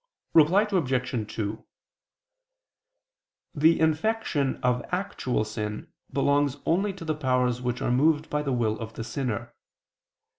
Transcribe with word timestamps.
Reply 0.33 0.63
Obj. 0.63 1.35
2: 1.35 1.63
The 3.53 3.79
infection 3.79 4.55
of 4.63 4.81
actual 4.91 5.45
sin 5.45 5.93
belongs 6.11 6.57
only 6.65 6.91
to 6.93 7.05
the 7.05 7.13
powers 7.13 7.61
which 7.61 7.83
are 7.83 7.91
moved 7.91 8.27
by 8.27 8.41
the 8.41 8.51
will 8.51 8.79
of 8.79 8.93
the 8.93 9.03
sinner. 9.03 9.53